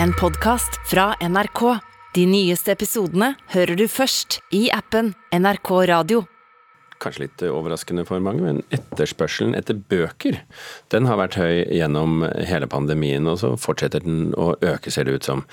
[0.00, 1.60] En podkast fra NRK.
[2.14, 6.22] De nyeste episodene hører du først i appen NRK Radio.
[7.02, 10.38] Kanskje litt overraskende for mange, men etterspørselen etter bøker
[10.94, 15.18] den har vært høy gjennom hele pandemien, og så fortsetter den å øke, ser det
[15.18, 15.44] ut som.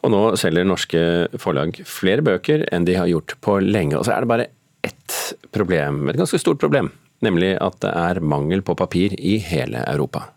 [0.00, 1.06] Og nå selger norske
[1.42, 3.98] forlag flere bøker enn de har gjort på lenge.
[3.98, 4.52] Og så er det bare
[4.88, 5.18] ett
[5.52, 10.30] problem, et ganske stort problem, nemlig at det er mangel på papir i hele Europa.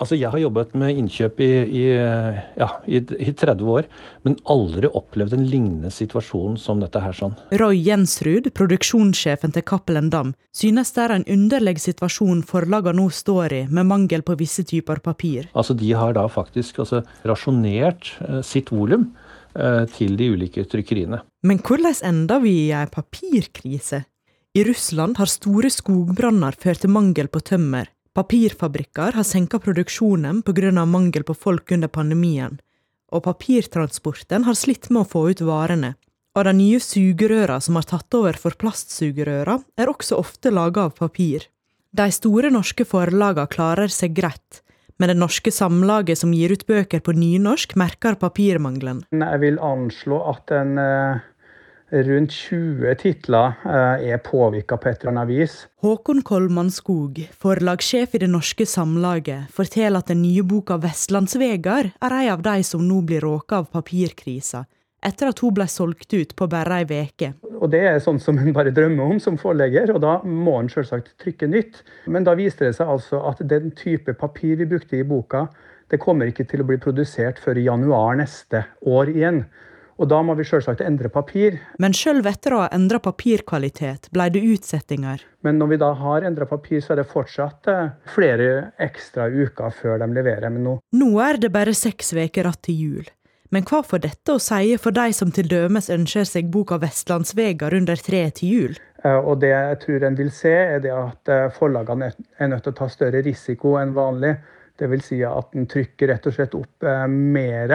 [0.00, 1.50] Altså, jeg har jobbet med innkjøp i,
[1.82, 3.88] i, ja, i, i 30 år,
[4.26, 7.16] men aldri opplevd en lignende situasjon som dette her.
[7.16, 7.36] sånn.
[7.60, 13.56] Roy Jensrud, produksjonssjefen til Cappelen Dam, synes det er en underlig situasjon forlagene nå står
[13.56, 15.50] i, med mangel på visse typer papir.
[15.52, 19.10] Altså, De har da faktisk altså, rasjonert eh, sitt volum
[19.56, 21.22] eh, til de ulike trykkeriene.
[21.42, 24.04] Men hvordan ender vi i ei papirkrise?
[24.52, 27.88] I Russland har store skogbranner ført til mangel på tømmer.
[28.12, 30.84] Papirfabrikker har senka produksjonen pga.
[30.84, 32.58] mangel på folk under pandemien,
[33.08, 35.94] og papirtransporten har slitt med å få ut varene.
[36.36, 40.96] Og de nye sugerøra som har tatt over for plastsugerøra, er også ofte laga av
[40.96, 41.48] papir.
[41.92, 44.60] De store norske forlaga klarer seg greit,
[44.98, 49.06] men det norske samlaget som gir ut bøker på nynorsk, merker papirmangelen.
[49.08, 51.24] Jeg vil anslå at en eh,
[51.92, 55.56] rundt 20 titler eh, er påvirka på et eller annet vis.
[55.84, 62.14] Håkon Kolman Skog, forlagssjef i Det Norske Samlaget, forteller at den nye boka 'Vestlandsvegar' er
[62.18, 64.64] ei av de som nå blir råka av papirkrisa,
[65.04, 67.34] etter at hun ble solgt ut på bare ei veke.
[67.60, 70.68] Og Det er sånn som en bare drømmer om som forlegger, og da må en
[70.68, 71.82] selvsagt trykke nytt.
[72.06, 75.48] Men da viste det seg altså at den type papir vi brukte i boka,
[75.90, 79.44] det kommer ikke til å bli produsert før i januar neste år igjen.
[80.00, 81.58] Og da må vi selvsagt endre papir.
[81.82, 85.24] Men sjøl etter å ha endra papirkvalitet, ble det utsettinger.
[85.44, 89.74] Men når vi da har endra papir, så er det fortsatt eh, flere ekstra uker
[89.82, 90.48] før de leverer.
[90.50, 93.10] Men nå Nå er det bare seks uker igjen til jul.
[93.52, 97.76] Men hva får dette å si for de som til dømes ønsker seg boka 'Vestlandsvegar'
[97.76, 98.78] under treet til jul?
[99.04, 102.64] Eh, og det jeg tror en vil se, er det at eh, forlagene er nødt
[102.64, 104.38] til å ta større risiko enn vanlig.
[104.80, 105.04] Dvs.
[105.04, 107.74] Si at en trykker rett og slett opp mer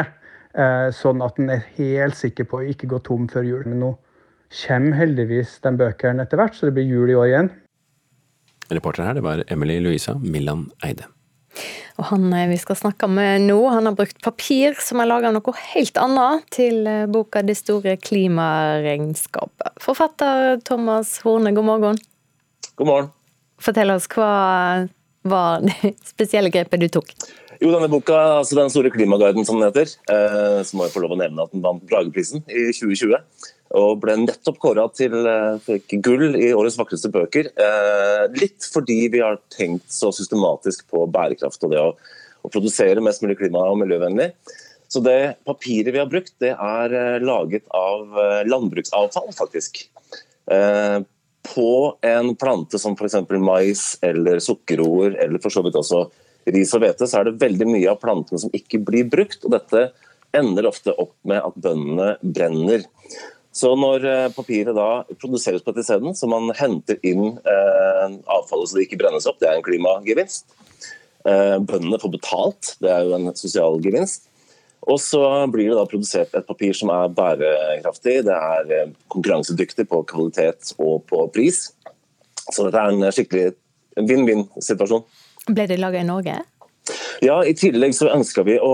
[0.97, 3.65] sånn at en er helt sikker på å ikke gå tom før jul.
[3.69, 3.91] Men nå
[4.63, 7.51] kommer heldigvis de bøkene etter hvert, så det blir jul i år igjen.
[8.73, 11.07] Reporter her, det var Emily Louisa Millan Eide.
[11.97, 15.31] Og han eh, vi skal snakke med nå, han har brukt papir som er laga
[15.31, 19.81] av noe helt annet, til eh, boka 'Det store klimaregnskapet'.
[19.81, 21.97] Forfatter Thomas Horne, god morgen.
[22.75, 23.09] God morgen.
[23.57, 24.87] Fortell oss, hva
[25.25, 27.15] var det spesielle grepet du tok?
[27.57, 31.01] Jo, denne boka, altså Den store klimaguiden, som den heter, eh, så må jeg få
[31.03, 33.17] lov å nevne at den vant Brageprisen i 2020.
[33.77, 35.15] Og ble nettopp kåra til
[35.65, 37.49] fikk gull i årets vakreste bøker.
[37.51, 41.89] Eh, litt fordi vi har tenkt så systematisk på bærekraft og det å,
[42.45, 44.31] å produsere mest mulig klima- og miljøvennlig.
[44.87, 49.83] Så det papiret vi har brukt, det er eh, laget av eh, landbruksavfall, faktisk.
[50.51, 51.01] Eh,
[51.47, 51.71] på
[52.03, 53.19] en plante som f.eks.
[53.39, 56.05] mais eller sukkerroer, eller for så vidt også
[56.53, 59.43] ris og hvete, så er det veldig mye av plantene som ikke blir brukt.
[59.45, 59.89] og Dette
[60.35, 62.85] ender ofte opp med at bøndene brenner.
[63.57, 68.77] Så når eh, papiret da produseres på dette så man henter inn eh, avfallet så
[68.77, 70.45] det ikke brennes opp, det er en klimagevinst.
[71.25, 74.29] Eh, bøndene får betalt, det er jo en sosial gevinst.
[74.87, 75.21] Og så
[75.51, 81.01] blir det da produsert et papir som er bærekraftig, det er konkurransedyktig på kvalitet og
[81.09, 81.71] på pris.
[82.53, 83.49] Så dette er en skikkelig
[83.97, 85.03] vinn-vinn-situasjon.
[85.47, 86.37] Ble det laga i Norge?
[87.23, 88.73] Ja, I tillegg så ønska vi å,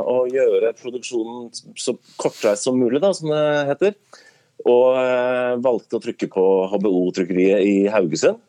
[0.00, 1.48] å, gjøre produksjonen
[1.78, 3.96] så kortreist som mulig, da, som det heter.
[4.68, 8.40] Og eh, valgte å trykke på HBO-trykkeriet i Haugesund.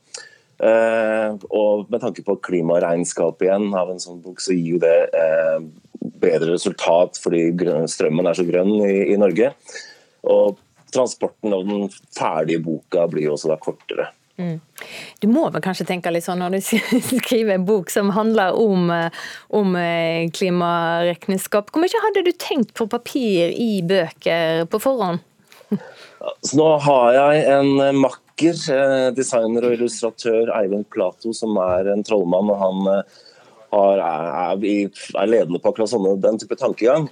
[0.62, 4.98] Eh, og med tanke på klimaregnskap igjen av en sånn bok, så gir jo det
[5.18, 5.58] eh,
[6.22, 7.48] bedre resultat fordi
[7.90, 9.54] strømmen er så grønn i, i Norge.
[10.30, 10.60] Og
[10.94, 14.12] transporten av den ferdige boka blir jo også da kortere.
[14.40, 14.60] Mm.
[15.20, 16.60] Du må vel kanskje tenke litt sånn når du
[17.22, 19.26] skriver en bok som handler om, eh,
[19.58, 21.72] om eh, klimaregnskap.
[21.72, 25.24] Hvor mye hadde du tenkt på papir i bøker på forhånd?
[26.46, 32.04] Så nå har jeg en makker, eh, designer og illustratør, Eivind Plato, som er en
[32.08, 32.52] trollmann.
[32.52, 33.04] og han
[33.72, 37.06] har, er, er, ledende på akkurat sånne, den type tankegang.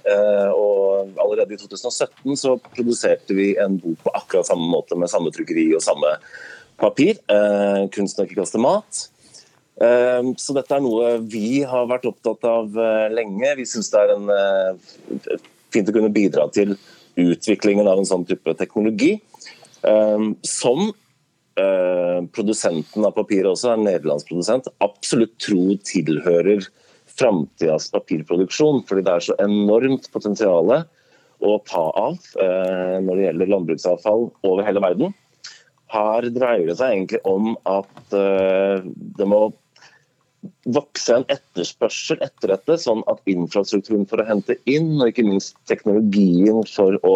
[0.52, 5.32] og Allerede i 2017 så produserte vi en bok på akkurat samme måte, med samme
[5.32, 6.18] trykkeri og samme
[6.80, 7.20] papir.
[7.30, 9.08] Eh, kunsten å ikke kaste mat.
[9.80, 13.54] Eh, så dette er noe vi har vært opptatt av eh, lenge.
[13.56, 15.38] Vi syns det er en, eh,
[15.72, 16.76] fint å kunne bidra til
[17.20, 19.18] utviklingen av en sånn type teknologi.
[20.46, 20.90] Som
[22.36, 26.64] produsenten av papiret også, en nederlandsk produsent, absolutt tror tilhører
[27.10, 28.82] framtidas papirproduksjon.
[28.88, 34.84] Fordi det er så enormt potensial å ta av når det gjelder landbruksavfall over hele
[34.84, 35.16] verden.
[35.90, 38.86] Her dreier det seg egentlig om at eh,
[39.18, 39.48] det må
[40.72, 45.56] vokse en etterspørsel etter dette, sånn at infrastrukturen for å hente inn, og ikke minst
[45.68, 47.14] teknologien for å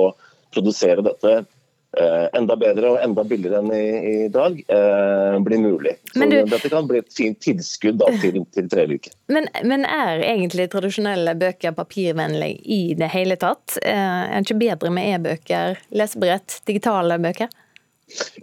[0.55, 5.97] produsere dette eh, enda bedre og enda billigere enn i, i dag, eh, blir mulig.
[6.13, 9.17] Så du, dette kan bli et fint tilskudd da, til, til uker.
[9.33, 13.79] Men, men, er egentlig tradisjonelle bøker papirvennlige i det hele tatt?
[13.83, 17.53] Eh, er det ikke bedre med e-bøker, lesebrett, digitale bøker?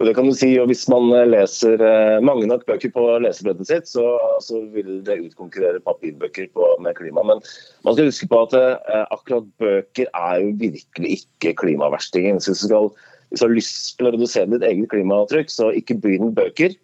[0.00, 3.04] Og det kan du si, og Hvis man eh, leser eh, mange nok bøker på
[3.22, 4.04] lesebrettet sitt, så,
[4.42, 7.24] så vil det utkonkurrere papirbøker på, med klima.
[7.28, 7.42] Men
[7.86, 12.40] man skal huske på at eh, akkurat bøker er jo virkelig ikke klimaverstingen.
[12.40, 12.90] Hvis du, skal,
[13.30, 16.74] hvis har lyst til å redusere ditt eget klimaavtrykk, så ikke begynn bøker.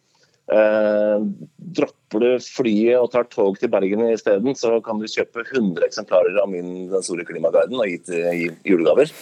[0.48, 1.24] Eh,
[1.76, 6.38] dropper du flyet og tar tog til Bergen isteden, så kan du kjøpe 100 eksemplarer
[6.40, 9.12] av min Den store klimaguiden og gi til julegaver.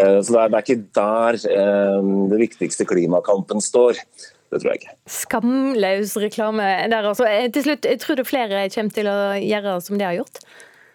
[0.00, 3.98] Eh, så det er, det er, ikke der eh, det viktigste klimakampen står.
[4.50, 4.94] Det tror jeg ikke.
[5.10, 7.26] Skamløs reklame der altså.
[7.26, 10.42] Eh, til slutt, jeg tror du flere kommer til å gjøre som de har gjort?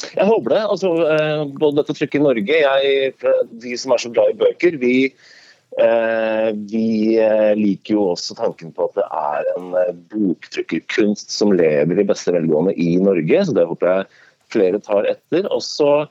[0.06, 0.62] Jeg håper det.
[0.64, 3.36] Altså, eh, både dette trykket i Norge, jeg,
[3.66, 5.35] de som er så glad i bøker, vi Eh,
[5.76, 12.00] vi eh, liker jo også tanken på at det er en eh, boktrykkerkunst som lever
[12.00, 14.08] i beste velgående i Norge, så det håper jeg
[14.56, 15.50] flere tar etter.
[15.52, 16.06] Og så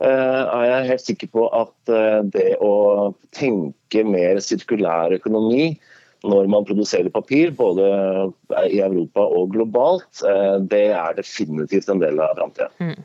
[0.00, 1.90] er jeg helt sikker på at
[2.32, 5.74] det å tenke mer sirkulær økonomi
[6.26, 7.86] når man produserer papir, både
[8.68, 12.70] i Europa og globalt, eh, det er definitivt en del av framtida.
[12.80, 12.96] Mm.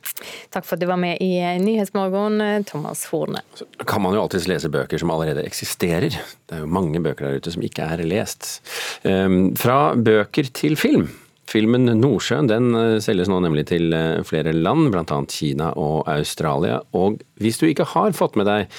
[0.54, 1.34] Takk for at du var med i
[1.64, 3.44] Nyhetsmorgen, Thomas Horne.
[3.56, 6.18] Så kan man jo alltids lese bøker som allerede eksisterer.
[6.46, 8.60] Det er jo mange bøker der ute som ikke er lest.
[9.08, 11.08] Ehm, fra bøker til film.
[11.46, 15.20] Filmen 'Nordsjøen' den eh, selges nå nemlig til eh, flere land, bl.a.
[15.30, 16.80] Kina og Australia.
[16.98, 18.72] Og hvis du ikke har fått med deg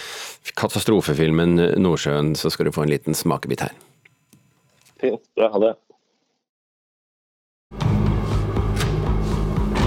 [0.59, 3.77] katastrofefilmen 'Nordsjøen', så skal du få en liten smakebit her.
[5.01, 5.21] Fint.
[5.37, 5.51] Bra.
[5.53, 5.75] Ha det.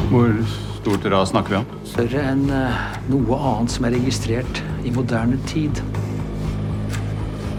[0.10, 0.34] Hvor
[0.80, 1.66] stort ras snakker vi om?
[1.86, 2.78] Større enn uh,
[3.12, 5.82] noe annet som er registrert i moderne tid.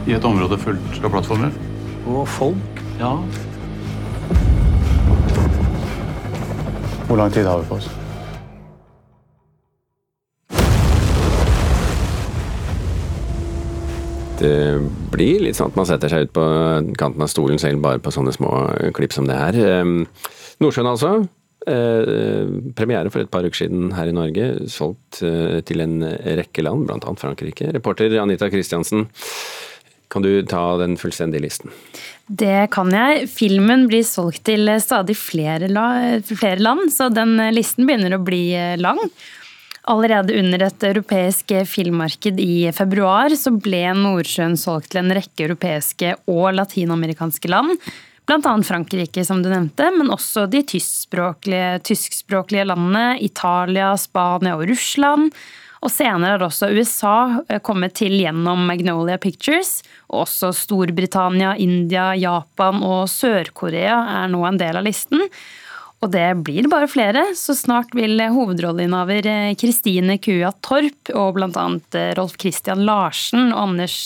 [0.08, 1.54] I et område fullt av plattformer?
[2.10, 3.12] Og folk, ja.
[7.06, 7.90] Hvor lang tid har vi på oss?
[14.40, 14.54] Det
[15.12, 16.46] blir litt sånn at man setter seg ut på
[17.00, 18.50] kanten av stolen selv bare på sånne små
[18.96, 19.60] klipp som det her.
[19.60, 20.02] Ehm,
[20.60, 21.12] Nordsjøen altså.
[21.68, 24.46] Eh, premiere for et par uker siden her i Norge.
[24.72, 25.98] Solgt eh, til en
[26.40, 27.16] rekke land, bl.a.
[27.20, 27.68] Frankrike.
[27.76, 29.06] Reporter Anita Kristiansen,
[30.10, 31.74] kan du ta den fullstendige listen?
[32.26, 33.28] Det kan jeg.
[33.30, 35.68] Filmen blir solgt til stadig flere,
[36.26, 38.44] flere land, så den listen begynner å bli
[38.80, 38.98] lang.
[39.90, 46.12] Allerede under et europeisk filmmarked i februar så ble Nordsjøen solgt til en rekke europeiske
[46.30, 47.74] og latinamerikanske land.
[48.30, 48.52] Bl.a.
[48.62, 55.34] Frankrike, som du nevnte, men også de tyskspråklige, tyskspråklige landene Italia, Spania og Russland.
[55.80, 57.16] Og senere har også USA
[57.48, 59.80] eh, kommet til gjennom Magnolia Pictures.
[60.12, 65.24] Og også Storbritannia, India, Japan og Sør-Korea er nå en del av listen.
[66.00, 69.26] Og det blir bare flere, så snart vil hovedrolleinnehaver
[69.60, 71.64] Kristine eh, Kua Torp og bl.a.
[71.98, 73.98] Eh, Rolf Christian Larsen og Anders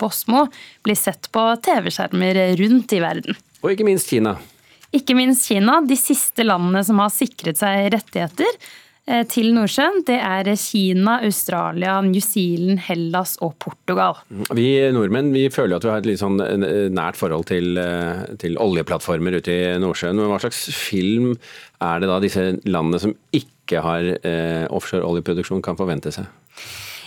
[0.00, 3.36] Bosmo eh, bli sett på TV-skjermer rundt i verden.
[3.60, 4.38] Og ikke minst Kina.
[4.96, 8.48] Ikke minst Kina, de siste landene som har sikret seg rettigheter.
[9.02, 14.20] Eh, til Nordsjøen, det er Kina, Australia, New Zealand, Hellas og Portugal.
[14.54, 18.22] Vi nordmenn vi føler at vi har et litt sånn eh, nært forhold til, eh,
[18.38, 20.20] til oljeplattformer ute i Nordsjøen.
[20.20, 21.32] Men hva slags film
[21.82, 26.30] er det da disse landene som ikke har eh, offshore oljeproduksjon kan forvente seg?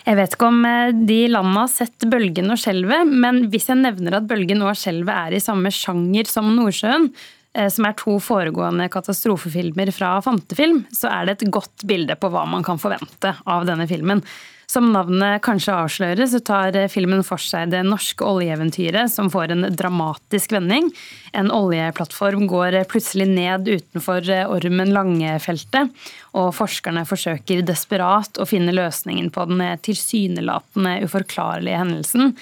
[0.06, 0.60] Jeg vet ikke om
[1.08, 5.16] de landene har sett Bølgen og Skjelvet, men hvis jeg nevner at Bølgen og Skjelvet
[5.16, 11.12] er i samme sjanger som Nordsjøen, Eh, som er to foregående katastrofefilmer fra Fantefilm, så
[11.12, 14.24] er det et godt bilde på hva man kan forvente av denne filmen.
[14.66, 19.68] Som navnet kanskje avslører, så tar filmen for seg det norske oljeeventyret som får en
[19.78, 20.90] dramatisk vending.
[21.38, 25.94] En oljeplattform går plutselig ned utenfor Ormen Lange-feltet,
[26.34, 32.34] og forskerne forsøker desperat å finne løsningen på den tilsynelatende uforklarlige hendelsen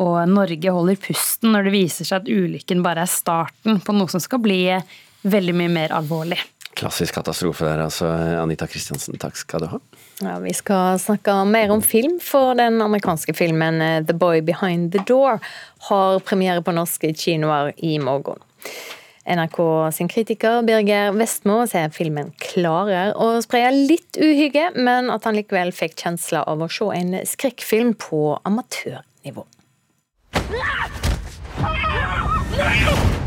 [0.00, 4.10] og Norge holder pusten når det viser seg at ulykken bare er starten på noe
[4.12, 4.64] som skal bli
[5.22, 6.40] veldig mye mer alvorlig.
[6.78, 8.08] Klassisk katastrofe der, altså.
[8.40, 9.80] Anita Kristiansen, takk skal du ha.
[10.22, 14.92] Ja, Vi skal snakke mer om film, for den amerikanske filmen eh, 'The Boy Behind
[14.92, 15.40] the Door'
[15.88, 18.40] har premiere på norske kinoer i morgen.
[19.26, 25.38] NRK sin kritiker Birger Vestmo sier filmen klarer å spre litt uhygge, men at han
[25.38, 29.44] likevel fikk kjensla av å se en skrekkfilm på amatørnivå.
[32.52, 33.21] No!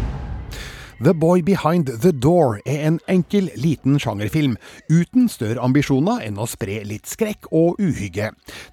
[1.05, 4.55] The Boy Behind the Door er en enkel, liten sjangerfilm,
[4.89, 8.31] uten større ambisjoner enn å spre litt skrekk og uhygge.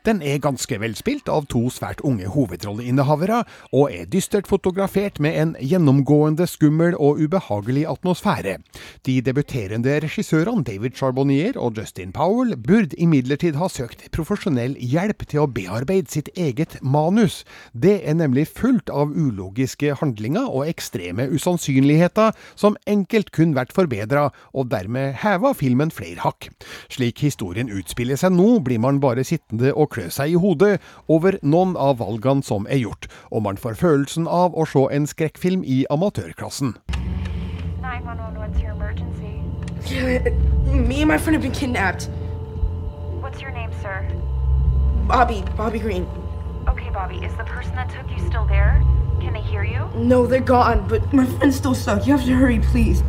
[0.08, 3.42] Den er ganske velspilt av to svært unge hovedrolleinnehavere,
[3.76, 8.56] og er dystert fotografert med en gjennomgående skummel og ubehagelig atmosfære.
[9.04, 15.44] De debuterende regissørene David Charbonnier og Justin Powell burde imidlertid ha søkt profesjonell hjelp til
[15.44, 17.42] å bearbeide sitt eget manus.
[17.76, 23.72] Det er nemlig fullt av ulogiske handlinger og ekstreme usannsynligheter kvaliteta som enkelt kun vært
[23.72, 26.50] forbedra, og dermed heva filmen flere hakk.
[26.90, 31.38] Slik historien utspiller seg nå, blir man bare sittende og klø seg i hodet over
[31.42, 35.64] noen av valgene som er gjort, og man får følelsen av å se en skrekkfilm
[35.64, 36.76] i amatørklassen.
[40.72, 42.08] Me and my friend have been kidnapped.
[43.20, 44.06] What's your name, sir?
[45.08, 46.06] Bobby, Bobby Green.
[46.68, 48.82] Okay, Bobby, is the person that took you still there?
[49.20, 49.88] Can they hear you?
[49.96, 52.06] No, they're gone, but my friend's still stuck.
[52.06, 53.02] You have to hurry, please.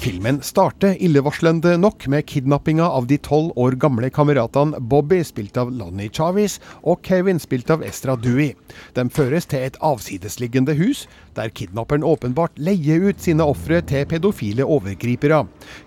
[0.00, 5.70] Filmen starter illevarslende nok med kidnappinga av de tolv år gamle kameratene Bobby, spilt av
[5.76, 8.54] Lonnie Chavis, og Kevin, spilt av Estra Dewey.
[8.96, 11.04] De føres til et avsidesliggende hus,
[11.36, 15.44] der kidnapperen åpenbart leier ut sine ofre til pedofile overgripere.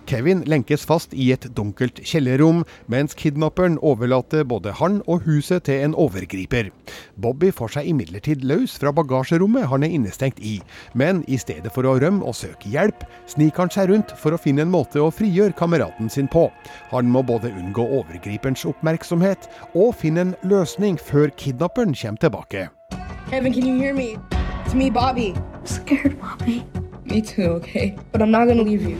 [0.09, 5.83] Kevin lenkes fast i et dunkelt kjellerrom, mens kidnapperen overlater både han og huset til
[5.85, 6.71] en overgriper.
[7.15, 10.59] Bobby får seg imidlertid løs fra bagasjerommet han er innestengt i,
[10.93, 14.41] men i stedet for å rømme og søke hjelp, sniker han seg rundt for å
[14.41, 16.47] finne en måte å frigjøre kameraten sin på.
[16.93, 22.69] Han må både unngå overgriperens oppmerksomhet og finne en løsning før kidnapperen kommer tilbake.
[23.29, 24.17] Kevin, can you hear me?
[24.73, 25.35] It's me, Bobby.
[25.37, 26.65] I'm scared, Bobby.
[27.05, 27.93] Me too, okay?
[28.11, 28.97] But I'm not gonna leave you.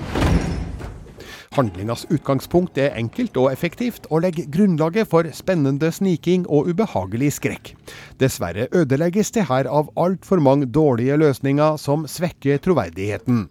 [1.58, 7.74] Handlingas utgangspunkt er enkelt og effektivt, og legger grunnlaget for spennende sniking og ubehagelig skrekk.
[8.22, 13.48] Dessverre ødelegges det her av altfor mange dårlige løsninger som svekker troverdigheten.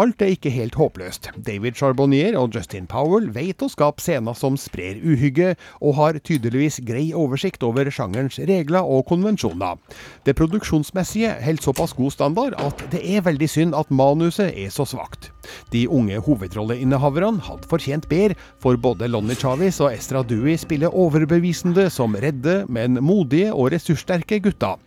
[0.00, 1.30] Alt er ikke helt håpløst.
[1.46, 6.80] David Charbonnier og Justin Powell vet å skape scener som sprer uhygge, og har tydeligvis
[6.86, 9.78] grei oversikt over sjangerens regler og konvensjoner.
[10.26, 14.88] Det produksjonsmessige holder såpass god standard at det er veldig synd at manuset er så
[14.88, 15.32] svakt.
[15.72, 21.88] De unge hovedrolleinnehaverne hadde fortjent bedre, for både Lonnie Chavis og Estra Dewey spiller overbevisende
[21.92, 24.78] som redde, men modige og ressurssterke gutter.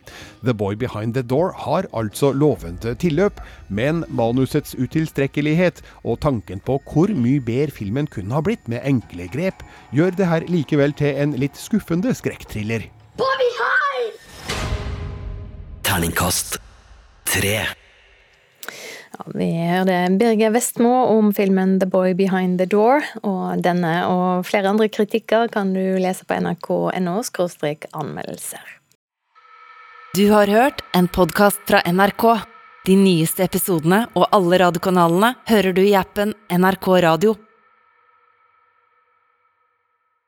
[0.44, 6.80] The Boy Behind the Door har altså lovende tilløp, men manusets utilstrekkelighet og tanken på
[6.90, 11.22] hvor mye bedre filmen kunne ha blitt med enkle grep, gjør det her likevel til
[11.24, 12.90] en litt skuffende skrekkthriller.
[15.84, 16.58] Terningkast
[17.30, 17.83] tre.
[19.14, 23.06] Ja, vi hørte Birger Vestmo om filmen 'The Boy Behind the Door'.
[23.22, 27.22] og Denne og flere andre kritikker kan du lese på nrk.no
[27.94, 28.66] anmeldelser.
[30.18, 32.42] Du har hørt en podkast fra NRK.
[32.86, 37.36] De nyeste episodene og alle radiokanalene hører du i appen NRK Radio.